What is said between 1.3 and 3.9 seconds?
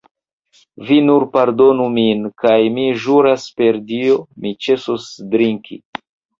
pardonu min, kaj mi ĵuras per